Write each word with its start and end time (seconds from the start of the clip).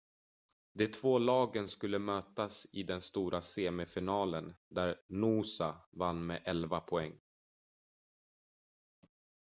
de 0.73 0.87
två 0.87 1.17
lagen 1.19 1.67
skulle 1.67 1.99
mötas 1.99 2.67
i 2.73 2.83
den 2.83 3.01
stora 3.01 3.41
semifinalen 3.41 4.53
där 4.69 4.97
noosa 5.09 5.81
vann 5.91 6.25
med 6.25 6.41
11 6.45 6.79
poäng 6.79 7.19